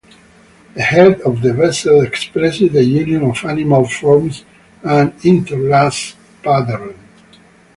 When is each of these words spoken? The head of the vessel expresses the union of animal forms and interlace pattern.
The 0.73 0.81
head 0.81 1.21
of 1.21 1.43
the 1.43 1.53
vessel 1.53 2.01
expresses 2.01 2.71
the 2.71 2.83
union 2.83 3.21
of 3.21 3.37
animal 3.45 3.87
forms 3.87 4.43
and 4.83 5.13
interlace 5.23 6.15
pattern. 6.41 6.95